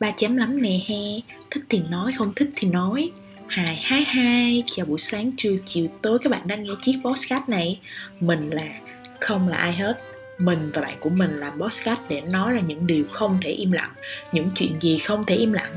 ba 0.00 0.10
chấm 0.10 0.36
lắm 0.36 0.62
nè, 0.62 0.80
he. 0.86 1.20
Thích 1.50 1.64
thì 1.68 1.80
nói, 1.90 2.12
không 2.12 2.32
thích 2.36 2.50
thì 2.56 2.68
nói. 2.68 3.10
Hai 3.46 3.76
hai 3.76 4.04
hai 4.04 4.62
chào 4.70 4.86
buổi 4.86 4.98
sáng 4.98 5.30
trưa, 5.36 5.56
chiều 5.64 5.88
tối, 6.02 6.18
các 6.18 6.30
bạn 6.30 6.48
đang 6.48 6.62
nghe 6.62 6.72
chiếc 6.80 6.92
podcast 7.04 7.48
này. 7.48 7.80
Mình 8.20 8.50
là, 8.50 8.80
không 9.20 9.48
là 9.48 9.56
ai 9.56 9.72
hết. 9.72 10.02
Mình 10.38 10.70
và 10.74 10.82
bạn 10.82 10.94
của 11.00 11.10
mình 11.10 11.40
làm 11.40 11.60
podcast 11.60 12.00
để 12.08 12.20
nói 12.20 12.52
ra 12.52 12.60
những 12.60 12.86
điều 12.86 13.04
không 13.12 13.38
thể 13.40 13.50
im 13.50 13.72
lặng, 13.72 13.90
những 14.32 14.50
chuyện 14.54 14.76
gì 14.80 14.98
không 14.98 15.24
thể 15.26 15.36
im 15.36 15.52
lặng. 15.52 15.72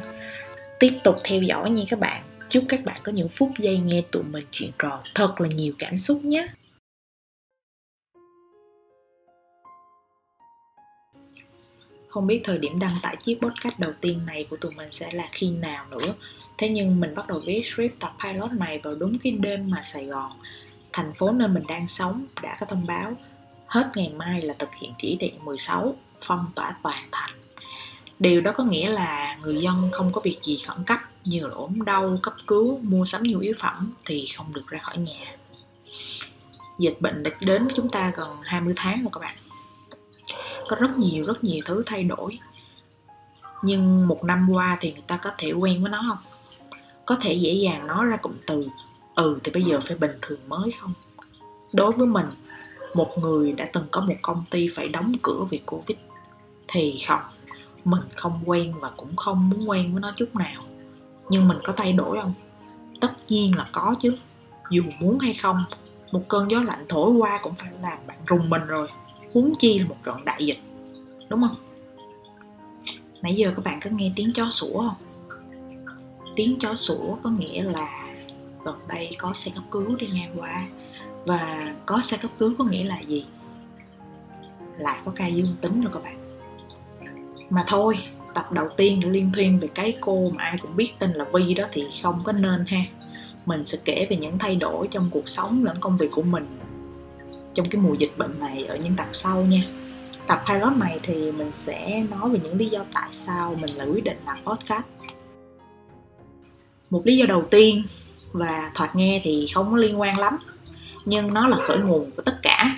Tiếp 0.80 0.94
tục 1.04 1.18
theo 1.24 1.42
dõi 1.42 1.70
nha 1.70 1.84
các 1.90 2.00
bạn. 2.00 2.24
Chúc 2.50 2.64
các 2.70 2.86
bạn 2.86 2.98
có 3.04 3.12
những 3.12 3.30
phút 3.30 3.52
giây 3.60 3.78
nghe 3.78 4.02
tụi 4.12 4.24
mình 4.24 4.46
chuyện 4.52 4.72
trò 4.80 5.02
thật 5.16 5.42
là 5.42 5.50
nhiều 5.50 5.74
cảm 5.80 5.98
xúc 5.98 6.26
nhé. 6.26 6.48
Không 12.12 12.28
biết 12.28 12.42
thời 12.44 12.58
điểm 12.58 12.80
đăng 12.80 12.92
tải 13.02 13.16
chiếc 13.16 13.40
podcast 13.42 13.80
đầu 13.80 13.92
tiên 14.02 14.26
này 14.26 14.46
của 14.50 14.58
tụi 14.58 14.72
mình 14.72 14.92
sẽ 14.92 15.12
là 15.12 15.30
khi 15.32 15.50
nào 15.50 15.86
nữa. 15.92 16.14
Thế 16.58 16.70
nhưng 16.70 17.00
mình 17.00 17.16
bắt 17.16 17.28
đầu 17.28 17.42
viết 17.46 17.62
script 17.66 18.00
tập 18.00 18.14
pilot 18.24 18.52
này 18.52 18.80
vào 18.84 18.96
đúng 18.96 19.18
cái 19.20 19.32
đêm 19.32 19.70
mà 19.70 19.82
sài 19.84 20.06
gòn, 20.06 20.32
thành 20.94 21.14
phố 21.14 21.32
nơi 21.32 21.48
mình 21.48 21.64
đang 21.68 21.88
sống, 21.88 22.26
đã 22.42 22.58
có 22.60 22.66
thông 22.66 22.88
báo. 22.88 23.14
Hết 23.68 23.92
ngày 23.96 24.12
mai 24.16 24.42
là 24.42 24.54
thực 24.60 24.70
hiện 24.82 24.92
chỉ 24.98 25.18
thị 25.20 25.32
16 25.44 25.96
phong 26.22 26.46
tỏa 26.56 26.76
toàn 26.84 27.00
thành. 27.12 27.32
Điều 28.20 28.42
đó 28.42 28.52
có 28.56 28.64
nghĩa 28.64 28.90
là 28.90 29.38
người 29.42 29.58
dân 29.62 29.90
không 29.92 30.12
có 30.12 30.22
việc 30.22 30.40
gì 30.44 30.58
khẩn 30.68 30.78
cấp, 30.86 31.00
như 31.24 31.40
là 31.40 31.54
ốm 31.54 31.82
đau, 31.86 32.18
cấp 32.24 32.34
cứu, 32.48 32.80
mua 32.84 33.06
sắm 33.06 33.24
nhu 33.24 33.40
yếu 33.40 33.54
phẩm 33.60 33.94
thì 34.06 34.28
không 34.38 34.54
được 34.54 34.68
ra 34.68 34.80
khỏi 34.80 34.98
nhà. 34.98 35.36
Dịch 36.80 37.02
bệnh 37.02 37.24
đã 37.24 37.32
đến 37.42 37.66
với 37.66 37.74
chúng 37.76 37.90
ta 37.90 38.12
gần 38.18 38.38
20 38.44 38.74
tháng 38.78 39.02
rồi 39.02 39.10
các 39.14 39.20
bạn 39.20 39.36
có 40.72 40.78
rất 40.80 40.98
nhiều 40.98 41.26
rất 41.26 41.44
nhiều 41.44 41.62
thứ 41.66 41.84
thay 41.86 42.04
đổi. 42.04 42.40
Nhưng 43.64 44.08
một 44.08 44.24
năm 44.24 44.48
qua 44.52 44.78
thì 44.80 44.92
người 44.94 45.04
ta 45.08 45.18
có 45.18 45.32
thể 45.38 45.52
quen 45.52 45.82
với 45.82 45.92
nó 45.92 46.02
không? 46.08 46.18
Có 47.06 47.16
thể 47.22 47.34
dễ 47.34 47.54
dàng 47.54 47.88
nói 47.88 48.06
ra 48.06 48.18
cụm 48.18 48.34
từ 48.48 48.68
ừ 49.16 49.40
thì 49.44 49.52
bây 49.52 49.64
giờ 49.64 49.80
phải 49.84 49.98
bình 49.98 50.12
thường 50.22 50.40
mới 50.48 50.72
không? 50.72 50.94
Đối 51.74 51.92
với 51.92 52.08
mình, 52.08 52.26
một 52.94 53.18
người 53.18 53.52
đã 53.52 53.70
từng 53.74 53.86
có 53.92 54.02
một 54.02 54.16
công 54.22 54.44
ty 54.50 54.68
phải 54.76 54.88
đóng 54.88 55.14
cửa 55.22 55.46
vì 55.50 55.58
covid 55.66 55.98
thì 56.68 56.98
không, 57.08 57.22
mình 57.86 58.04
không 58.16 58.40
quen 58.46 58.74
và 58.80 58.92
cũng 58.98 59.16
không 59.16 59.50
muốn 59.50 59.70
quen 59.70 59.94
với 59.94 60.02
nó 60.02 60.14
chút 60.18 60.36
nào. 60.36 60.64
Nhưng 61.30 61.48
mình 61.48 61.58
có 61.64 61.74
thay 61.78 61.94
đổi 61.94 62.22
không? 62.22 62.34
Tất 63.02 63.12
nhiên 63.28 63.58
là 63.58 63.66
có 63.72 63.96
chứ. 64.00 64.18
Dù 64.70 64.84
muốn 65.00 65.20
hay 65.20 65.34
không, 65.34 65.64
một 66.12 66.24
cơn 66.28 66.52
gió 66.52 66.64
lạnh 66.64 66.86
thổi 66.90 67.12
qua 67.12 67.40
cũng 67.44 67.56
phải 67.56 67.72
làm 67.82 67.98
bạn 68.08 68.18
rùng 68.26 68.50
mình 68.50 68.68
rồi. 68.68 68.88
Huống 69.34 69.54
chi 69.60 69.80
là 69.80 69.86
một 69.88 69.98
trận 70.04 70.26
đại 70.26 70.46
dịch 70.46 70.60
đúng 71.32 71.42
không? 71.42 71.56
Nãy 73.22 73.34
giờ 73.34 73.54
các 73.56 73.66
bạn 73.66 73.80
có 73.84 73.90
nghe 73.90 74.12
tiếng 74.16 74.34
chó 74.34 74.50
sủa 74.50 74.78
không? 74.78 74.96
Tiếng 76.36 76.60
chó 76.60 76.76
sủa 76.76 77.16
có 77.24 77.30
nghĩa 77.30 77.64
là 77.64 77.88
gần 78.66 78.76
đây 78.88 79.10
có 79.18 79.34
xe 79.34 79.52
cấp 79.56 79.64
cứu 79.72 79.96
đi 79.96 80.08
ngang 80.08 80.32
qua. 80.38 80.68
Và 81.26 81.74
có 81.86 82.02
xe 82.02 82.18
cấp 82.18 82.32
cứu 82.40 82.54
có 82.58 82.64
nghĩa 82.64 82.84
là 82.84 83.00
gì? 83.00 83.26
Lại 84.78 85.00
có 85.06 85.12
ca 85.16 85.28
dương 85.28 85.56
tính 85.62 85.82
rồi 85.82 85.92
các 85.94 86.04
bạn. 86.04 86.18
Mà 87.50 87.64
thôi, 87.68 88.00
tập 88.34 88.52
đầu 88.52 88.70
tiên 88.78 89.12
liên 89.12 89.32
thuyên 89.34 89.60
về 89.60 89.68
cái 89.68 89.98
cô 90.02 90.30
mà 90.30 90.44
ai 90.44 90.58
cũng 90.62 90.76
biết 90.76 90.94
tên 91.00 91.12
là 91.12 91.26
vi 91.34 91.54
đó 91.54 91.66
thì 91.72 91.86
không 92.04 92.24
có 92.24 92.32
nên 92.32 92.66
ha. 92.68 92.82
Mình 93.46 93.66
sẽ 93.66 93.78
kể 93.86 94.08
về 94.10 94.16
những 94.16 94.38
thay 94.38 94.56
đổi 94.56 94.88
trong 94.92 95.10
cuộc 95.12 95.30
sống 95.30 95.64
lẫn 95.64 95.78
công 95.80 95.98
việc 95.98 96.10
của 96.12 96.22
mình 96.22 96.58
trong 97.54 97.70
cái 97.70 97.82
mùa 97.82 97.94
dịch 97.94 98.18
bệnh 98.18 98.40
này 98.40 98.66
ở 98.66 98.78
những 98.78 98.96
tập 98.96 99.08
sau 99.12 99.42
nha 99.42 99.64
tập 100.32 100.44
pilot 100.48 100.74
này 100.78 101.00
thì 101.04 101.32
mình 101.32 101.54
sẽ 101.54 102.04
nói 102.10 102.30
về 102.30 102.40
những 102.44 102.58
lý 102.58 102.66
do 102.66 102.80
tại 102.94 103.08
sao 103.12 103.56
mình 103.62 103.76
lại 103.76 103.88
quyết 103.88 104.04
định 104.04 104.18
làm 104.26 104.38
podcast. 104.44 104.84
Một 106.90 107.02
lý 107.06 107.18
do 107.18 107.26
đầu 107.26 107.42
tiên 107.52 107.84
và 108.32 108.72
thoạt 108.76 108.96
nghe 108.96 109.22
thì 109.24 109.46
không 109.54 109.72
có 109.72 109.78
liên 109.78 110.02
quan 110.02 110.20
lắm, 110.20 110.38
nhưng 111.06 111.34
nó 111.34 111.48
là 111.48 111.58
khởi 111.58 111.78
nguồn 111.78 112.12
của 112.12 112.22
tất 112.22 112.40
cả. 112.42 112.78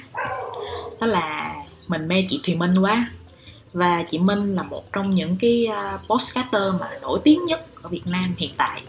Đó 1.02 1.08
là 1.08 1.56
mình 1.88 2.08
mê 2.08 2.26
chị 2.30 2.42
Thùy 2.44 2.56
Minh 2.56 2.78
quá. 2.78 3.12
Và 3.74 4.04
chị 4.04 4.18
Minh 4.18 4.56
là 4.56 4.64
một 4.64 4.94
trong 4.94 5.10
những 5.10 5.36
cái 5.40 5.68
postcaster 6.10 6.46
podcaster 6.52 6.82
mà 6.82 7.00
nổi 7.02 7.20
tiếng 7.24 7.46
nhất 7.46 7.66
ở 7.82 7.90
Việt 7.90 8.08
Nam 8.08 8.26
hiện 8.38 8.52
tại. 8.58 8.82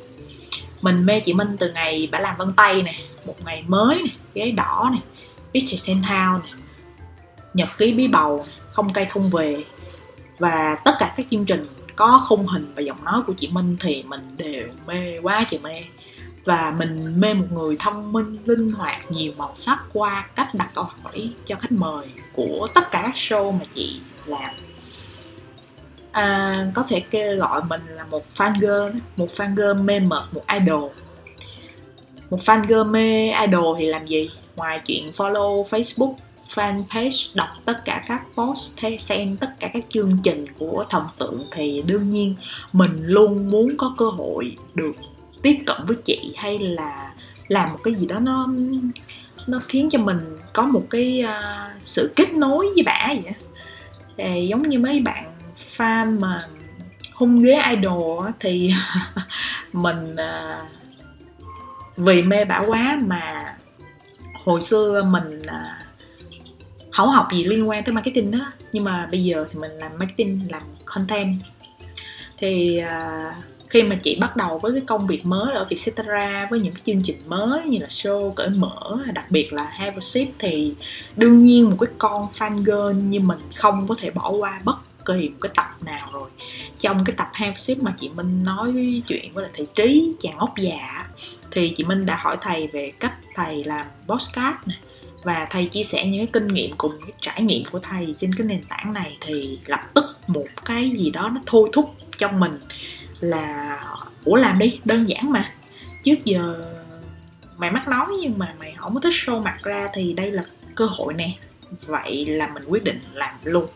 Mình 0.81 1.07
mê 1.07 1.21
chị 1.21 1.35
Minh 1.35 1.57
từ 1.59 1.73
ngày 1.73 2.09
bà 2.13 2.21
làm 2.21 2.37
vân 2.37 2.53
tay 2.53 2.83
nè, 2.83 2.95
một 3.27 3.37
ngày 3.45 3.65
mới 3.67 4.03
nè, 4.03 4.11
ghế 4.35 4.51
đỏ 4.51 4.91
nè, 4.93 4.99
Beach 5.53 5.87
in 5.87 6.03
Town 6.03 6.41
nè, 6.45 6.51
nhật 7.55 7.69
ký 7.79 7.93
bí 7.93 8.09
bầu 8.09 8.45
không 8.75 8.93
cay 8.93 9.05
không 9.05 9.31
về. 9.31 9.65
Và 10.39 10.79
tất 10.85 10.93
cả 10.99 11.15
các 11.17 11.27
chương 11.31 11.45
trình 11.45 11.67
có 11.97 12.25
khung 12.29 12.47
hình 12.47 12.73
và 12.77 12.83
giọng 12.83 13.05
nói 13.05 13.23
của 13.27 13.33
chị 13.33 13.49
Minh 13.49 13.77
thì 13.81 14.03
mình 14.03 14.37
đều 14.37 14.65
mê 14.87 15.19
quá 15.23 15.45
trời 15.51 15.61
mê. 15.63 15.83
Và 16.45 16.75
mình 16.79 17.21
mê 17.21 17.35
một 17.35 17.47
người 17.53 17.77
thông 17.79 18.13
minh 18.13 18.39
linh 18.45 18.73
hoạt 18.73 19.11
nhiều 19.11 19.33
màu 19.37 19.55
sắc 19.57 19.85
qua 19.93 20.27
cách 20.35 20.55
đặt 20.55 20.71
câu 20.75 20.85
hỏi 20.85 21.31
cho 21.45 21.57
khách 21.57 21.73
mời 21.73 22.07
của 22.33 22.67
tất 22.75 22.91
cả 22.91 23.03
các 23.03 23.15
show 23.15 23.53
mà 23.53 23.65
chị 23.75 24.01
làm. 24.27 24.55
À, 26.13 26.67
có 26.75 26.83
thể 26.89 27.01
kêu 27.01 27.37
gọi 27.37 27.61
mình 27.69 27.81
là 27.87 28.05
một 28.05 28.25
fan 28.37 28.61
girl 28.61 28.99
một 29.17 29.29
fan 29.37 29.57
girl 29.57 29.83
mê 29.83 30.01
mệt 30.01 30.23
một 30.33 30.43
idol. 30.61 30.91
Một 32.31 32.41
fan 32.41 32.65
girl 32.69 32.91
mê 32.91 33.33
idol 33.47 33.77
thì 33.79 33.87
làm 33.87 34.07
gì? 34.07 34.31
Ngoài 34.57 34.81
chuyện 34.87 35.11
follow 35.17 35.63
facebook 35.63 36.15
fanpage 36.51 37.31
đọc 37.35 37.49
tất 37.65 37.85
cả 37.85 38.05
các 38.07 38.23
post 38.35 38.81
hay 38.81 38.99
xem 38.99 39.37
tất 39.37 39.51
cả 39.61 39.71
các 39.73 39.85
chương 39.89 40.19
trình 40.23 40.45
của 40.59 40.85
thần 40.91 41.05
tượng 41.19 41.47
thì 41.53 41.83
đương 41.87 42.11
nhiên 42.11 42.35
mình 42.73 42.97
luôn 43.03 43.51
muốn 43.51 43.75
có 43.77 43.95
cơ 43.99 44.07
hội 44.07 44.57
được 44.75 44.93
tiếp 45.43 45.59
cận 45.67 45.77
với 45.87 45.97
chị 46.05 46.35
hay 46.37 46.59
là 46.59 47.15
làm 47.49 47.73
một 47.73 47.79
cái 47.83 47.95
gì 47.95 48.07
đó 48.07 48.19
nó 48.21 48.49
nó 49.47 49.61
khiến 49.69 49.89
cho 49.91 49.99
mình 49.99 50.19
có 50.53 50.63
một 50.63 50.87
cái 50.91 51.25
uh, 51.25 51.83
sự 51.83 52.13
kết 52.17 52.33
nối 52.33 52.67
với 52.75 52.83
bả 52.87 53.09
vậy 53.25 53.35
thì 54.17 54.47
giống 54.47 54.69
như 54.69 54.79
mấy 54.79 55.01
bạn 55.01 55.33
fan 55.77 56.21
mà 56.21 56.49
hung 57.15 57.43
ghế 57.43 57.61
idol 57.71 58.27
thì 58.41 58.71
mình 59.73 60.15
uh, 60.15 60.69
vì 61.97 62.23
mê 62.23 62.45
bả 62.45 62.59
quá 62.67 62.99
mà 63.07 63.55
hồi 64.45 64.61
xưa 64.61 65.03
mình 65.03 65.43
uh, 65.43 65.84
không 66.95 67.11
học 67.11 67.29
gì 67.33 67.45
liên 67.45 67.69
quan 67.69 67.85
tới 67.85 67.93
marketing 67.93 68.31
đó. 68.31 68.39
Nhưng 68.73 68.85
mà 68.85 69.09
bây 69.11 69.25
giờ 69.25 69.47
thì 69.53 69.59
mình 69.59 69.71
làm 69.71 69.93
marketing 69.99 70.41
làm 70.53 70.63
content. 70.85 71.37
Thì 72.39 72.81
uh, 72.83 73.45
khi 73.71 73.83
mà 73.83 73.97
chị 74.03 74.17
bắt 74.21 74.37
đầu 74.37 74.59
với 74.59 74.73
cái 74.73 74.81
công 74.81 75.07
việc 75.07 75.27
mới 75.27 75.53
ở 75.53 75.67
Vietcetera 75.71 76.49
với 76.51 76.61
những 76.61 76.75
cái 76.75 76.83
chương 76.85 77.03
trình 77.03 77.17
mới 77.27 77.63
như 77.63 77.79
là 77.81 77.87
show 77.87 78.33
cởi 78.33 78.49
mở 78.49 78.99
đặc 79.15 79.31
biệt 79.31 79.53
là 79.53 79.65
Have 79.65 79.97
a 79.97 80.01
Sip 80.01 80.29
thì 80.39 80.75
đương 81.17 81.43
nhiên 81.43 81.71
một 81.71 81.77
cái 81.81 81.89
con 81.99 82.29
fan 82.39 82.57
girl 82.57 83.03
như 83.03 83.21
mình 83.21 83.39
không 83.55 83.87
có 83.87 83.95
thể 83.99 84.11
bỏ 84.11 84.31
qua 84.31 84.61
bất 84.65 84.77
kỳ 85.05 85.29
một 85.29 85.39
cái 85.41 85.53
tập 85.57 85.77
nào 85.85 86.09
rồi. 86.13 86.31
Trong 86.79 87.05
cái 87.05 87.17
tập 87.17 87.29
Have 87.33 87.53
a 87.53 87.59
Sip 87.59 87.79
mà 87.79 87.95
chị 87.97 88.09
Minh 88.09 88.43
nói 88.43 89.03
chuyện 89.07 89.33
với 89.35 89.45
là 89.45 89.51
thầy 89.55 89.67
Trí 89.75 90.13
chàng 90.21 90.39
ốc 90.39 90.55
già 90.57 91.07
thì 91.51 91.73
chị 91.77 91.85
Minh 91.85 92.07
đã 92.07 92.17
hỏi 92.17 92.37
thầy 92.41 92.67
về 92.67 92.93
cách 93.01 93.15
thầy 93.35 93.65
làm 93.65 93.87
postcard 94.07 94.57
này 94.67 94.79
và 95.25 95.47
thầy 95.51 95.67
chia 95.67 95.83
sẻ 95.83 96.07
những 96.07 96.27
cái 96.27 96.31
kinh 96.33 96.55
nghiệm 96.55 96.71
cùng 96.79 96.93
cái 97.01 97.13
trải 97.21 97.43
nghiệm 97.43 97.65
của 97.71 97.79
thầy 97.79 98.15
trên 98.19 98.35
cái 98.35 98.47
nền 98.47 98.63
tảng 98.69 98.93
này 98.93 99.17
thì 99.21 99.59
lập 99.67 99.81
tức 99.95 100.17
một 100.27 100.47
cái 100.65 100.91
gì 100.91 101.11
đó 101.11 101.31
nó 101.35 101.41
thôi 101.47 101.69
thúc 101.73 101.95
trong 102.19 102.41
mình 102.41 102.59
là, 103.21 103.79
ủa 104.25 104.37
làm 104.37 104.59
đi, 104.59 104.81
đơn 104.85 105.09
giản 105.09 105.31
mà. 105.33 105.53
Trước 106.03 106.25
giờ 106.25 106.67
mày 107.57 107.71
mắc 107.71 107.89
nói 107.89 108.07
nhưng 108.21 108.39
mà 108.39 108.55
mày 108.59 108.75
không 108.77 108.95
có 108.95 109.01
thích 109.01 109.13
show 109.13 109.43
mặt 109.43 109.59
ra 109.63 109.89
thì 109.95 110.13
đây 110.13 110.33
là 110.33 110.45
cơ 110.75 110.87
hội 110.87 111.15
nè. 111.15 111.37
Vậy 111.87 112.27
là 112.27 112.49
mình 112.55 112.63
quyết 112.67 112.85
định 112.85 113.01
làm 113.13 113.35
luôn. 113.45 113.67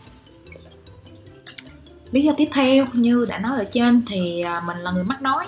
Lý 2.11 2.23
do 2.23 2.33
tiếp 2.37 2.49
theo, 2.53 2.87
như 2.93 3.25
đã 3.29 3.39
nói 3.39 3.59
ở 3.59 3.65
trên 3.73 4.03
thì 4.07 4.41
à, 4.41 4.63
mình 4.67 4.79
là 4.79 4.91
người 4.91 5.05
mắc 5.05 5.23
nói. 5.23 5.47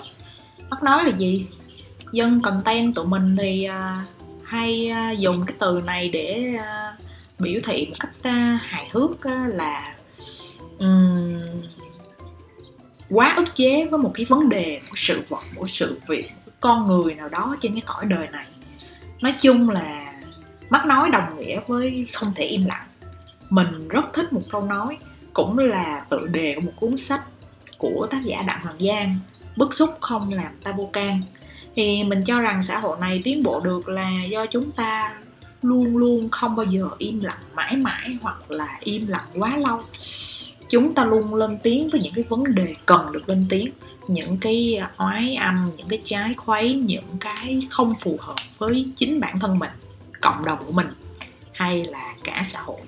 Mắc 0.69 0.83
nói 0.83 1.03
là 1.03 1.17
gì? 1.17 1.47
Dân 2.11 2.41
content 2.41 2.95
tụi 2.95 3.05
mình 3.05 3.37
thì 3.37 3.63
à, 3.63 4.05
hay 4.51 4.89
à, 4.89 5.11
dùng 5.11 5.45
cái 5.45 5.55
từ 5.59 5.81
này 5.85 6.09
để 6.09 6.55
à, 6.59 6.93
biểu 7.39 7.61
thị 7.63 7.87
một 7.89 7.95
cách 7.99 8.11
à, 8.23 8.59
hài 8.63 8.89
hước 8.91 9.25
là 9.47 9.95
um, 10.79 11.39
quá 13.09 13.33
ức 13.37 13.55
chế 13.55 13.85
với 13.85 13.99
một 13.99 14.11
cái 14.13 14.25
vấn 14.25 14.49
đề 14.49 14.79
một 14.89 14.99
sự 14.99 15.21
vật 15.29 15.43
một 15.55 15.69
sự 15.69 15.99
việc 16.07 16.29
một 16.45 16.51
con 16.59 16.87
người 16.87 17.15
nào 17.15 17.29
đó 17.29 17.55
trên 17.59 17.71
cái 17.73 17.81
cõi 17.85 18.05
đời 18.05 18.27
này. 18.31 18.45
Nói 19.21 19.35
chung 19.41 19.69
là 19.69 20.13
mắt 20.69 20.85
nói 20.85 21.09
đồng 21.09 21.37
nghĩa 21.37 21.59
với 21.67 22.07
không 22.13 22.33
thể 22.35 22.43
im 22.43 22.65
lặng. 22.65 22.87
Mình 23.49 23.87
rất 23.87 24.13
thích 24.13 24.33
một 24.33 24.43
câu 24.49 24.61
nói 24.61 24.97
cũng 25.33 25.57
là 25.57 26.05
tự 26.09 26.27
đề 26.31 26.55
của 26.55 26.61
một 26.61 26.73
cuốn 26.75 26.97
sách 26.97 27.21
của 27.77 28.07
tác 28.09 28.23
giả 28.23 28.41
đặng 28.47 28.61
hoàng 28.63 28.79
giang 28.79 29.19
bức 29.55 29.73
xúc 29.73 29.89
không 30.01 30.33
làm 30.33 30.51
ta 30.63 30.71
vô 30.71 30.89
can 30.93 31.21
thì 31.75 32.03
mình 32.03 32.23
cho 32.23 32.41
rằng 32.41 32.63
xã 32.63 32.79
hội 32.79 32.97
này 33.01 33.21
tiến 33.23 33.43
bộ 33.43 33.59
được 33.59 33.89
là 33.89 34.11
do 34.29 34.45
chúng 34.45 34.71
ta 34.71 35.13
luôn 35.61 35.97
luôn 35.97 36.29
không 36.29 36.55
bao 36.55 36.65
giờ 36.65 36.89
im 36.97 37.19
lặng 37.21 37.41
mãi 37.55 37.75
mãi 37.75 38.17
hoặc 38.21 38.51
là 38.51 38.67
im 38.79 39.07
lặng 39.07 39.27
quá 39.35 39.57
lâu. 39.57 39.81
Chúng 40.69 40.93
ta 40.93 41.05
luôn 41.05 41.35
lên 41.35 41.57
tiếng 41.63 41.89
với 41.89 42.01
những 42.01 42.13
cái 42.13 42.23
vấn 42.29 42.55
đề 42.55 42.75
cần 42.85 43.11
được 43.11 43.29
lên 43.29 43.45
tiếng, 43.49 43.69
những 44.07 44.37
cái 44.37 44.81
oái 44.97 45.35
âm, 45.35 45.71
những 45.77 45.87
cái 45.87 46.01
trái 46.03 46.33
khuấy, 46.33 46.73
những 46.73 47.17
cái 47.19 47.61
không 47.69 47.93
phù 47.99 48.17
hợp 48.21 48.35
với 48.57 48.87
chính 48.95 49.19
bản 49.19 49.39
thân 49.39 49.59
mình, 49.59 49.71
cộng 50.21 50.45
đồng 50.45 50.59
của 50.65 50.71
mình 50.71 50.87
hay 51.53 51.83
là 51.83 52.13
cả 52.23 52.43
xã 52.45 52.61
hội. 52.61 52.81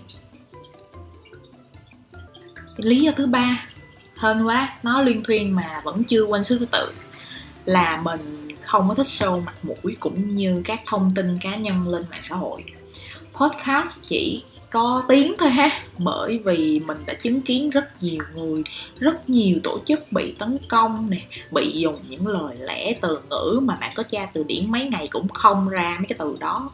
Lý 2.78 3.02
do 3.02 3.12
thứ 3.16 3.26
ba 3.26 3.68
hơn 4.18 4.48
quá, 4.48 4.70
nó 4.84 5.02
liên 5.02 5.24
thuyên 5.24 5.56
mà 5.56 5.82
vẫn 5.84 6.04
chưa 6.04 6.24
quên 6.24 6.44
sứ 6.44 6.60
thứ 6.60 6.66
tự 6.66 6.92
là 7.66 8.02
mình 8.04 8.43
không 8.64 8.90
có 8.90 8.94
thích 8.94 9.06
show 9.06 9.42
mặt 9.42 9.56
mũi 9.64 9.96
cũng 10.00 10.36
như 10.36 10.62
các 10.66 10.82
thông 10.86 11.12
tin 11.16 11.38
cá 11.42 11.56
nhân 11.56 11.88
lên 11.88 12.04
mạng 12.12 12.22
xã 12.22 12.36
hội. 12.36 12.64
Podcast 13.34 14.04
chỉ 14.08 14.44
có 14.70 15.04
tiếng 15.08 15.34
thôi 15.40 15.50
ha, 15.50 15.70
bởi 15.98 16.42
vì 16.46 16.82
mình 16.86 16.98
đã 17.06 17.14
chứng 17.14 17.42
kiến 17.42 17.70
rất 17.70 18.04
nhiều 18.04 18.18
người, 18.36 18.64
rất 19.00 19.30
nhiều 19.30 19.60
tổ 19.64 19.80
chức 19.86 20.12
bị 20.12 20.34
tấn 20.40 20.58
công 20.68 21.10
nè, 21.10 21.18
bị 21.52 21.72
dùng 21.72 22.00
những 22.10 22.28
lời 22.28 22.56
lẽ 22.60 22.94
từ 23.02 23.20
ngữ 23.30 23.60
mà 23.64 23.78
bạn 23.82 23.92
có 23.96 24.04
tra 24.04 24.30
từ 24.34 24.44
điển 24.44 24.72
mấy 24.72 24.90
ngày 24.90 25.08
cũng 25.08 25.30
không 25.30 25.70
ra 25.70 25.96
mấy 26.00 26.08
cái 26.08 26.18
từ 26.20 26.38
đó. 26.40 26.70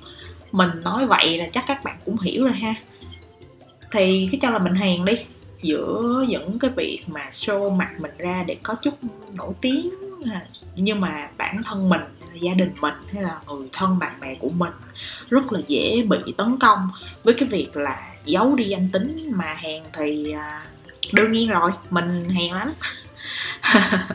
Mình 0.51 0.69
nói 0.83 1.05
vậy 1.05 1.37
là 1.37 1.47
chắc 1.51 1.63
các 1.67 1.83
bạn 1.83 1.97
cũng 2.05 2.19
hiểu 2.19 2.43
rồi 2.43 2.53
ha. 2.53 2.75
Thì 3.91 4.29
cứ 4.31 4.37
cho 4.41 4.49
là 4.49 4.59
mình 4.59 4.75
hèn 4.75 5.05
đi, 5.05 5.13
giữa 5.61 6.25
những 6.27 6.59
cái 6.59 6.71
việc 6.75 7.03
mà 7.07 7.29
show 7.31 7.71
mặt 7.71 7.89
mình 7.99 8.11
ra 8.17 8.43
để 8.47 8.57
có 8.63 8.75
chút 8.75 8.93
nổi 9.33 9.53
tiếng 9.61 9.89
nhưng 10.75 11.01
mà 11.01 11.29
bản 11.37 11.63
thân 11.63 11.89
mình 11.89 12.01
gia 12.33 12.53
đình 12.53 12.73
mình 12.81 12.93
hay 13.13 13.23
là 13.23 13.39
người 13.47 13.69
thân 13.73 13.99
bạn 13.99 14.19
bè 14.21 14.35
của 14.35 14.49
mình 14.49 14.71
rất 15.29 15.51
là 15.51 15.59
dễ 15.67 16.03
bị 16.09 16.33
tấn 16.37 16.59
công. 16.59 16.89
Với 17.23 17.33
cái 17.33 17.49
việc 17.49 17.77
là 17.77 18.13
giấu 18.25 18.55
đi 18.55 18.63
danh 18.63 18.89
tính 18.89 19.31
mà 19.35 19.55
hèn 19.59 19.83
thì 19.93 20.31
à, 20.31 20.65
đương 21.13 21.31
nhiên 21.31 21.49
rồi, 21.49 21.71
mình 21.89 22.29
hèn 22.29 22.53
lắm. 22.53 22.73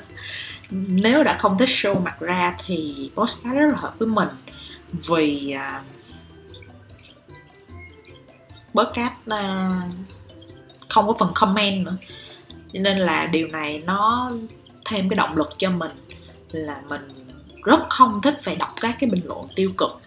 Nếu 0.71 1.23
đã 1.23 1.39
không 1.39 1.59
thích 1.59 1.69
show 1.69 2.01
mặt 2.01 2.21
ra 2.21 2.56
thì 2.67 3.11
postcard 3.15 3.56
rất 3.56 3.67
là 3.67 3.77
hợp 3.77 3.99
với 3.99 4.09
mình. 4.09 4.29
Vì 4.93 5.51
à, 5.51 5.83
podcast 8.75 9.15
à, 9.27 9.71
không 10.89 11.06
có 11.06 11.15
phần 11.19 11.31
comment 11.35 11.87
nữa. 11.87 11.97
Cho 12.73 12.81
nên 12.81 12.99
là 12.99 13.27
điều 13.27 13.49
này 13.49 13.83
nó 13.87 14.31
thêm 14.84 15.08
cái 15.08 15.16
động 15.16 15.36
lực 15.36 15.48
cho 15.58 15.70
mình 15.70 15.92
là 16.52 16.81
mình 16.88 17.00
rất 17.64 17.81
không 17.88 18.20
thích 18.22 18.38
phải 18.42 18.56
đọc 18.56 18.75
các 18.81 18.96
cái 19.00 19.10
bình 19.10 19.22
luận 19.25 19.46
tiêu 19.56 19.70
cực. 19.76 20.00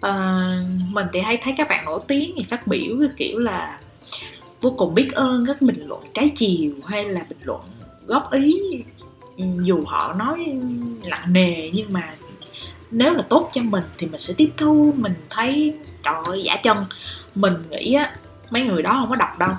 À, 0.00 0.12
mình 0.90 1.06
thì 1.12 1.20
hay 1.20 1.36
thấy 1.36 1.54
các 1.56 1.68
bạn 1.68 1.84
nổi 1.84 2.00
tiếng 2.06 2.32
thì 2.36 2.44
phát 2.50 2.66
biểu 2.66 2.96
cái 3.00 3.08
kiểu 3.16 3.38
là 3.38 3.78
vô 4.60 4.70
cùng 4.70 4.94
biết 4.94 5.12
ơn 5.12 5.46
các 5.46 5.62
bình 5.62 5.86
luận 5.86 6.02
trái 6.14 6.30
chiều 6.34 6.72
hay 6.86 7.04
là 7.04 7.20
bình 7.28 7.38
luận 7.42 7.60
góp 8.06 8.32
ý. 8.32 8.60
Ừ, 9.36 9.44
dù 9.62 9.84
họ 9.86 10.12
nói 10.12 10.46
nặng 11.02 11.32
nề 11.32 11.70
nhưng 11.72 11.92
mà 11.92 12.14
nếu 12.90 13.14
là 13.14 13.22
tốt 13.22 13.50
cho 13.52 13.62
mình 13.62 13.84
thì 13.98 14.06
mình 14.06 14.20
sẽ 14.20 14.34
tiếp 14.36 14.52
thu. 14.56 14.94
Mình 14.96 15.14
thấy 15.30 15.74
trời 16.02 16.14
ơi 16.24 16.42
giả 16.44 16.56
chân. 16.56 16.84
Mình 17.34 17.54
nghĩ 17.70 17.94
á 17.94 18.16
mấy 18.50 18.62
người 18.62 18.82
đó 18.82 18.96
không 19.00 19.10
có 19.10 19.16
đọc 19.16 19.38
đâu 19.38 19.50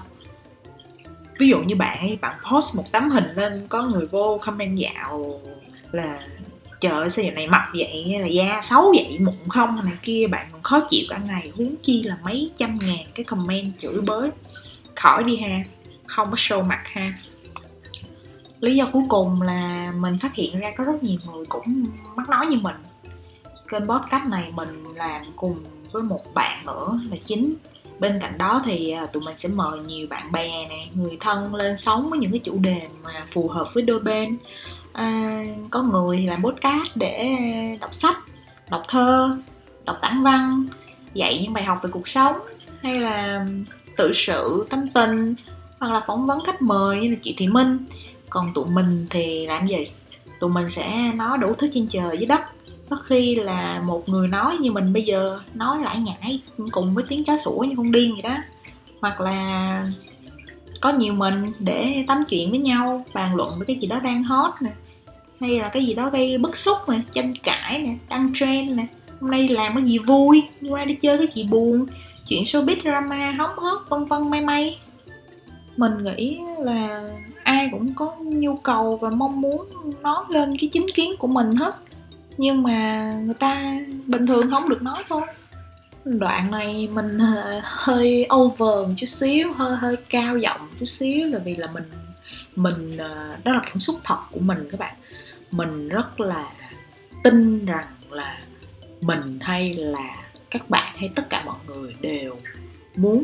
ví 1.40 1.48
dụ 1.48 1.60
như 1.60 1.76
bạn 1.76 2.00
ấy, 2.00 2.18
bạn 2.22 2.36
post 2.52 2.76
một 2.76 2.92
tấm 2.92 3.10
hình 3.10 3.26
lên, 3.36 3.68
có 3.70 3.84
người 3.84 4.06
vô 4.06 4.40
comment 4.42 4.76
dạo 4.76 5.40
là, 5.92 6.20
trời 6.80 7.10
sao 7.10 7.26
giờ 7.26 7.32
này 7.32 7.48
mập 7.48 7.62
vậy? 7.74 8.06
Hay 8.12 8.22
là 8.22 8.28
da 8.28 8.60
xấu 8.64 8.94
vậy? 8.96 9.18
Mụn 9.20 9.36
không? 9.50 9.86
Này 9.86 9.94
kia, 10.02 10.28
bạn 10.28 10.48
còn 10.52 10.64
khó 10.64 10.80
chịu 10.90 11.06
cả 11.10 11.18
ngày, 11.18 11.52
huống 11.56 11.76
chi 11.84 12.04
là 12.04 12.18
mấy 12.24 12.52
trăm 12.58 12.80
ngàn 12.82 13.06
cái 13.16 13.24
comment 13.24 13.78
chửi 13.78 14.02
bới. 14.02 14.30
Khỏi 14.96 15.24
đi 15.24 15.38
ha, 15.38 15.64
không 16.06 16.30
có 16.30 16.36
show 16.36 16.64
mặt 16.64 16.82
ha. 16.86 17.14
Lý 18.60 18.76
do 18.76 18.86
cuối 18.92 19.04
cùng 19.10 19.42
là 19.42 19.92
mình 20.00 20.18
phát 20.18 20.34
hiện 20.34 20.60
ra 20.60 20.72
có 20.78 20.84
rất 20.84 21.04
nhiều 21.04 21.20
người 21.26 21.46
cũng 21.50 21.86
mắc 22.16 22.30
nói 22.30 22.46
như 22.46 22.58
mình. 22.58 22.76
Kênh 23.68 23.88
podcast 23.88 24.26
này 24.26 24.52
mình 24.56 24.84
làm 24.96 25.22
cùng 25.36 25.64
với 25.92 26.04
một 26.04 26.34
bạn 26.34 26.66
nữa 26.66 27.00
là 27.12 27.18
chính 27.24 27.56
bên 28.00 28.20
cạnh 28.22 28.38
đó 28.38 28.62
thì 28.66 28.92
à, 28.92 29.06
tụi 29.06 29.24
mình 29.24 29.38
sẽ 29.38 29.50
mời 29.50 29.80
nhiều 29.80 30.08
bạn 30.10 30.32
bè 30.32 30.68
này, 30.70 30.90
người 30.94 31.18
thân 31.20 31.56
lên 31.56 31.78
sống 31.78 32.10
với 32.10 32.20
những 32.20 32.32
cái 32.32 32.40
chủ 32.40 32.58
đề 32.60 32.82
mà 33.04 33.12
phù 33.28 33.48
hợp 33.48 33.68
với 33.74 33.84
đôi 33.84 34.00
bên. 34.00 34.38
À, 34.94 35.44
có 35.70 35.82
người 35.82 36.18
thì 36.18 36.26
làm 36.26 36.44
podcast 36.44 36.96
để 36.96 37.38
đọc 37.82 37.96
sách 37.96 38.18
đọc 38.70 38.84
thơ 38.88 39.38
đọc 39.86 39.98
tản 40.02 40.24
văn 40.24 40.66
dạy 41.14 41.40
những 41.42 41.54
bài 41.54 41.64
học 41.64 41.80
về 41.84 41.90
cuộc 41.94 42.08
sống 42.08 42.36
hay 42.82 43.00
là 43.00 43.46
tự 43.98 44.12
sự 44.14 44.68
tâm 44.70 44.88
tình 44.88 45.36
hoặc 45.80 45.92
là 45.92 46.02
phỏng 46.08 46.26
vấn 46.26 46.44
khách 46.44 46.62
mời 46.62 47.00
như 47.00 47.10
là 47.10 47.16
chị 47.22 47.34
Thị 47.38 47.48
Minh. 47.48 47.78
Còn 48.30 48.54
tụi 48.54 48.66
mình 48.66 49.08
thì 49.10 49.48
làm 49.48 49.68
gì? 49.68 49.88
Tụi 50.40 50.50
mình 50.50 50.70
sẽ 50.70 51.12
nói 51.16 51.38
đủ 51.38 51.54
thứ 51.54 51.68
trên 51.72 51.88
trời 51.88 52.18
dưới 52.18 52.26
đất 52.26 52.42
có 52.90 52.96
khi 52.96 53.36
là 53.36 53.82
một 53.86 54.10
người 54.10 54.28
nói 54.28 54.58
như 54.58 54.72
mình 54.72 54.94
bây 54.94 55.04
giờ, 55.04 55.40
nói 55.54 55.78
lại 55.84 55.98
nhảy 55.98 56.42
cùng 56.72 56.94
với 56.94 57.04
tiếng 57.08 57.24
chó 57.24 57.38
sủa 57.38 57.58
như 57.58 57.74
con 57.78 57.92
điên 57.92 58.14
vậy 58.14 58.22
đó. 58.22 58.38
Hoặc 59.02 59.22
là 59.22 59.86
có 60.82 60.90
nhiều 60.90 61.14
mình 61.14 61.46
để 61.60 62.04
tắm 62.08 62.24
chuyện 62.30 62.50
với 62.50 62.60
nhau, 62.60 63.06
bàn 63.14 63.36
luận 63.36 63.54
với 63.58 63.66
cái 63.66 63.76
gì 63.76 63.88
đó 63.88 64.00
đang 64.00 64.24
hot 64.24 64.52
nè, 64.62 64.72
hay 65.40 65.60
là 65.60 65.70
cái 65.70 65.86
gì 65.86 65.94
đó 65.94 66.10
gây 66.10 66.38
bức 66.38 66.58
xúc 66.58 66.78
nè, 66.90 67.00
tranh 67.12 67.34
cãi 67.44 67.80
nè, 67.80 67.96
đăng 68.10 68.32
trend 68.34 68.72
nè. 68.72 68.86
Hôm 69.22 69.32
nay 69.32 69.48
làm 69.48 69.76
cái 69.76 69.84
gì 69.84 69.98
vui, 69.98 70.44
qua 70.70 70.86
đi 70.86 70.94
chơi 70.94 71.18
cái 71.18 71.28
gì 71.34 71.44
buồn, 71.44 71.86
chuyện 72.28 72.44
showbiz, 72.44 72.82
drama, 72.82 73.32
hóng 73.32 73.60
hớt, 73.60 73.90
vân 73.90 74.06
vân, 74.06 74.30
may 74.30 74.42
may. 74.42 74.80
Mình 75.78 76.04
nghĩ 76.04 76.40
là 76.60 77.10
ai 77.44 77.70
cũng 77.72 77.94
có 77.94 78.16
nhu 78.20 78.56
cầu 78.56 78.98
và 79.02 79.10
mong 79.10 79.42
muốn 79.42 79.66
nói 80.02 80.24
lên 80.30 80.58
cái 80.60 80.70
chính 80.74 80.86
kiến 80.96 81.14
của 81.20 81.28
mình 81.28 81.56
hết 81.56 81.76
nhưng 82.38 82.64
mà 82.64 83.12
người 83.26 83.34
ta 83.34 83.80
bình 84.08 84.28
thường 84.28 84.52
không 84.52 84.70
được 84.70 84.82
nói 84.82 85.04
thôi. 85.10 85.22
Đoạn 86.06 86.52
này 86.52 86.90
mình 86.94 87.18
ờ, 87.18 87.62
hơi 87.64 88.28
over 88.36 88.88
một 88.88 88.94
chút 88.98 89.06
xíu, 89.06 89.54
hơi 89.54 89.78
hơi 89.78 89.96
cao 90.10 90.38
giọng 90.38 90.70
chút 90.80 90.86
xíu, 90.86 91.28
là 91.28 91.40
vì 91.40 91.56
là 91.56 91.68
mình 91.74 91.84
mình 92.56 92.98
ờ, 92.98 93.38
đó 93.44 93.52
là 93.54 93.62
cảm 93.66 93.80
xúc 93.80 93.96
thật 94.04 94.18
của 94.32 94.40
mình 94.40 94.68
các 94.72 94.80
bạn. 94.80 94.96
Mình 95.52 95.90
rất 95.90 96.20
là 96.20 96.50
tin 97.24 97.66
rằng 97.66 97.88
là 98.10 98.40
mình 99.02 99.40
hay 99.42 99.76
là 99.76 100.16
các 100.50 100.70
bạn 100.70 100.96
hay 100.98 101.10
tất 101.16 101.30
cả 101.30 101.44
mọi 101.46 101.58
người 101.68 101.96
đều 102.02 102.36
muốn 102.96 103.24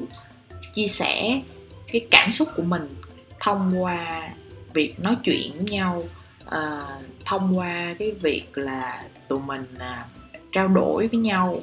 chia 0.74 0.88
sẻ 0.88 1.42
cái 1.92 2.08
cảm 2.12 2.32
xúc 2.32 2.48
của 2.56 2.64
mình 2.64 2.90
thông 3.40 3.84
qua 3.84 4.30
việc 4.74 5.00
nói 5.00 5.18
chuyện 5.24 5.52
với 5.56 5.66
nhau 5.66 6.04
à, 6.54 6.86
thông 7.26 7.58
qua 7.58 7.96
cái 8.00 8.12
việc 8.12 8.58
là 8.58 9.04
tụi 9.28 9.40
mình 9.40 9.66
à, 9.80 10.06
trao 10.52 10.68
đổi 10.68 11.08
với 11.08 11.20
nhau 11.20 11.58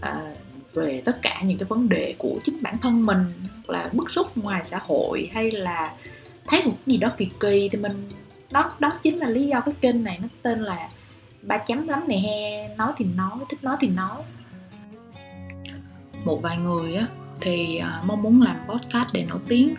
à, 0.00 0.34
về 0.74 1.02
tất 1.04 1.22
cả 1.22 1.42
những 1.44 1.58
cái 1.58 1.64
vấn 1.64 1.88
đề 1.88 2.14
của 2.18 2.40
chính 2.44 2.62
bản 2.62 2.78
thân 2.78 3.06
mình 3.06 3.24
là 3.66 3.90
bức 3.92 4.10
xúc 4.10 4.36
ngoài 4.36 4.64
xã 4.64 4.80
hội 4.82 5.30
hay 5.32 5.50
là 5.50 5.94
thấy 6.46 6.64
một 6.64 6.72
gì 6.86 6.96
đó 6.96 7.08
kỳ 7.16 7.28
kỳ 7.40 7.68
thì 7.72 7.78
mình 7.78 8.08
đó 8.50 8.72
đó 8.78 8.90
chính 9.02 9.18
là 9.18 9.28
lý 9.28 9.46
do 9.46 9.60
cái 9.60 9.74
kênh 9.80 10.04
này 10.04 10.18
nó 10.22 10.28
tên 10.42 10.62
là 10.62 10.88
ba 11.42 11.58
chấm 11.58 11.88
lắm 11.88 12.08
này 12.08 12.18
he 12.18 12.68
nói 12.76 12.92
thì 12.96 13.04
nói 13.16 13.30
thích 13.48 13.64
nói 13.64 13.76
thì 13.80 13.88
nói. 13.88 14.22
Một 16.24 16.42
vài 16.42 16.56
người 16.56 16.94
á 16.94 17.06
thì 17.40 17.76
à, 17.76 18.00
mong 18.04 18.22
muốn 18.22 18.42
làm 18.42 18.56
podcast 18.68 19.08
để 19.12 19.24
nổi 19.28 19.40
tiếng. 19.48 19.74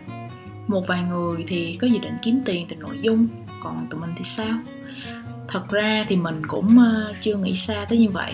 Một 0.68 0.84
vài 0.88 1.02
người 1.02 1.44
thì 1.48 1.78
có 1.82 1.88
dự 1.88 2.00
định 2.00 2.18
kiếm 2.22 2.42
tiền 2.46 2.66
từ 2.70 2.76
nội 2.76 3.00
dung 3.02 3.28
còn 3.64 3.88
tụi 3.90 4.02
mình 4.02 4.14
thì 4.16 4.26
sao? 4.26 4.58
Thật 5.48 5.70
ra 5.70 6.06
thì 6.08 6.16
mình 6.16 6.48
cũng 6.48 6.80
ờ, 6.80 7.14
chưa 7.22 7.36
nghĩ 7.36 7.56
xa 7.56 7.86
tới 7.90 7.98
như 7.98 8.10
vậy. 8.10 8.34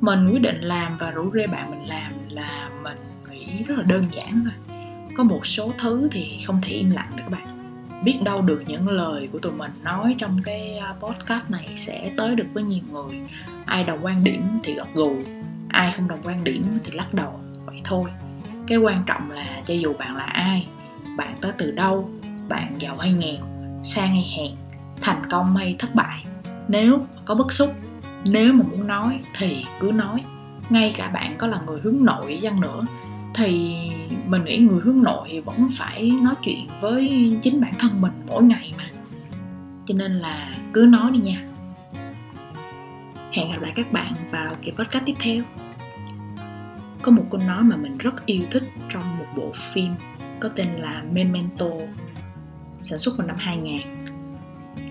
Mình 0.00 0.30
quyết 0.32 0.42
định 0.42 0.60
làm 0.60 0.96
và 0.98 1.10
rủ 1.10 1.30
rê 1.34 1.46
bạn 1.46 1.70
mình 1.70 1.88
làm 1.88 2.12
là 2.30 2.70
mình 2.82 2.96
nghĩ 3.30 3.62
rất 3.62 3.78
là 3.78 3.84
đơn 3.84 4.04
giản 4.10 4.44
thôi. 4.44 4.78
Có 5.16 5.24
một 5.24 5.46
số 5.46 5.72
thứ 5.78 6.08
thì 6.12 6.38
không 6.46 6.60
thể 6.62 6.72
im 6.72 6.90
lặng 6.90 7.10
được 7.16 7.22
các 7.30 7.30
bạn. 7.30 7.46
Biết 8.04 8.18
đâu 8.24 8.42
được 8.42 8.62
những 8.66 8.88
lời 8.88 9.28
của 9.32 9.38
tụi 9.38 9.52
mình 9.52 9.70
nói 9.82 10.16
trong 10.18 10.40
cái 10.44 10.78
ờ, 10.78 10.94
podcast 11.00 11.50
này 11.50 11.68
sẽ 11.76 12.12
tới 12.16 12.34
được 12.34 12.46
với 12.52 12.64
nhiều 12.64 12.82
người. 12.92 13.20
Ai 13.66 13.84
đồng 13.84 13.98
quan 14.04 14.24
điểm 14.24 14.42
thì 14.62 14.74
gật 14.74 14.88
gù, 14.94 15.16
ai 15.68 15.92
không 15.92 16.08
đồng 16.08 16.20
quan 16.24 16.44
điểm 16.44 16.78
thì 16.84 16.90
lắc 16.92 17.14
đầu, 17.14 17.40
vậy 17.66 17.80
thôi. 17.84 18.10
Cái 18.66 18.78
quan 18.78 19.02
trọng 19.06 19.30
là 19.30 19.62
cho 19.66 19.74
dù 19.74 19.94
bạn 19.98 20.16
là 20.16 20.24
ai, 20.24 20.66
bạn 21.16 21.34
tới 21.40 21.52
từ 21.58 21.70
đâu, 21.70 22.08
bạn 22.48 22.74
giàu 22.78 22.96
hay 22.96 23.12
nghèo 23.12 23.57
sang 23.88 24.08
hay 24.08 24.32
hẹn, 24.36 24.56
thành 25.00 25.30
công 25.30 25.56
hay 25.56 25.76
thất 25.78 25.94
bại. 25.94 26.24
Nếu 26.68 27.00
có 27.24 27.34
bức 27.34 27.52
xúc, 27.52 27.74
nếu 28.30 28.52
mà 28.52 28.64
muốn 28.70 28.86
nói 28.86 29.20
thì 29.34 29.64
cứ 29.80 29.92
nói. 29.94 30.24
Ngay 30.70 30.94
cả 30.96 31.08
bạn 31.08 31.34
có 31.38 31.46
là 31.46 31.60
người 31.66 31.80
hướng 31.80 32.04
nội 32.04 32.38
chăng 32.42 32.60
nữa, 32.60 32.86
thì 33.34 33.76
mình 34.26 34.44
nghĩ 34.44 34.56
người 34.58 34.80
hướng 34.80 35.02
nội 35.02 35.42
vẫn 35.44 35.68
phải 35.72 36.12
nói 36.22 36.34
chuyện 36.42 36.68
với 36.80 37.32
chính 37.42 37.60
bản 37.60 37.74
thân 37.78 38.00
mình 38.00 38.12
mỗi 38.26 38.42
ngày 38.42 38.74
mà. 38.78 38.90
Cho 39.86 39.94
nên 39.98 40.12
là 40.12 40.54
cứ 40.72 40.80
nói 40.80 41.10
đi 41.12 41.18
nha. 41.18 41.42
Hẹn 43.32 43.52
gặp 43.52 43.58
lại 43.60 43.72
các 43.74 43.92
bạn 43.92 44.12
vào 44.30 44.54
kỳ 44.62 44.70
podcast 44.70 45.04
tiếp 45.06 45.14
theo. 45.20 45.44
Có 47.02 47.12
một 47.12 47.24
câu 47.30 47.40
nói 47.40 47.62
mà 47.62 47.76
mình 47.76 47.98
rất 47.98 48.26
yêu 48.26 48.42
thích 48.50 48.64
trong 48.88 49.18
một 49.18 49.26
bộ 49.36 49.52
phim 49.54 49.92
có 50.40 50.48
tên 50.48 50.68
là 50.68 51.02
Memento 51.12 51.70
sản 52.82 52.98
xuất 52.98 53.18
vào 53.18 53.26
năm 53.26 53.36
2000 53.38 53.80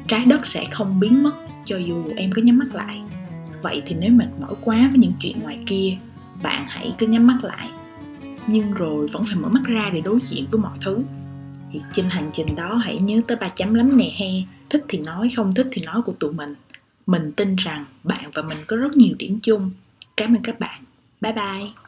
trái 0.08 0.26
đất 0.26 0.46
sẽ 0.46 0.66
không 0.72 1.00
biến 1.00 1.24
mất 1.24 1.34
cho 1.66 1.78
dù 1.78 2.04
em 2.16 2.32
có 2.32 2.42
nhắm 2.42 2.58
mắt 2.58 2.76
lại. 2.76 3.02
Vậy 3.62 3.82
thì 3.86 3.96
nếu 4.00 4.12
mệt 4.12 4.28
mỏi 4.42 4.56
quá 4.62 4.90
với 4.92 5.00
những 5.00 5.14
chuyện 5.20 5.40
ngoài 5.40 5.60
kia, 5.66 5.98
bạn 6.44 6.66
hãy 6.70 6.94
cứ 6.98 7.08
nhắm 7.08 7.28
mắt 7.28 7.38
lại. 7.44 7.70
Nhưng 8.48 8.72
rồi 8.72 9.08
vẫn 9.08 9.24
phải 9.26 9.36
mở 9.36 9.50
mắt 9.50 9.64
ra 9.66 9.90
để 9.94 10.02
đối 10.02 10.20
diện 10.30 10.46
với 10.52 10.62
mọi 10.62 10.78
thứ. 10.82 11.04
Thì 11.74 11.80
trên 11.94 12.10
hành 12.10 12.30
trình 12.34 12.56
đó, 12.56 12.76
hãy 12.76 13.00
nhớ 13.00 13.22
tới 13.28 13.38
ba 13.38 13.50
chấm 13.50 13.74
lắm 13.74 13.98
nè 13.98 14.12
he. 14.18 14.28
Thích 14.70 14.86
thì 14.88 14.98
nói, 14.98 15.30
không 15.36 15.52
thích 15.52 15.68
thì 15.72 15.82
nói 15.86 16.02
của 16.02 16.14
tụi 16.20 16.34
mình. 16.34 16.56
Mình 17.06 17.32
tin 17.32 17.56
rằng 17.56 17.86
bạn 18.04 18.32
và 18.34 18.42
mình 18.42 18.58
có 18.68 18.76
rất 18.76 18.98
nhiều 18.98 19.16
điểm 19.20 19.40
chung. 19.42 19.72
Cảm 20.18 20.36
ơn 20.36 20.42
các 20.44 20.60
bạn. 20.60 20.84
Bye 21.22 21.34
bye. 21.34 21.87